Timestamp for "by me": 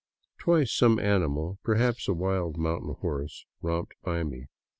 4.03-4.47